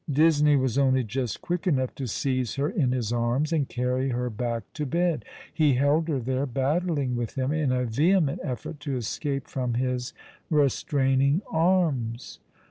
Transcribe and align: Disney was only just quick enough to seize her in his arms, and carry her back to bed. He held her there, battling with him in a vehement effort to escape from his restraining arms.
Disney 0.11 0.55
was 0.55 0.79
only 0.79 1.03
just 1.03 1.41
quick 1.43 1.67
enough 1.67 1.93
to 1.93 2.07
seize 2.07 2.55
her 2.55 2.67
in 2.67 2.91
his 2.91 3.13
arms, 3.13 3.53
and 3.53 3.69
carry 3.69 4.09
her 4.09 4.31
back 4.31 4.63
to 4.73 4.83
bed. 4.87 5.23
He 5.53 5.75
held 5.75 6.07
her 6.07 6.17
there, 6.17 6.47
battling 6.47 7.15
with 7.15 7.35
him 7.37 7.51
in 7.51 7.71
a 7.71 7.85
vehement 7.85 8.39
effort 8.43 8.79
to 8.79 8.97
escape 8.97 9.47
from 9.47 9.75
his 9.75 10.15
restraining 10.49 11.43
arms. 11.51 12.39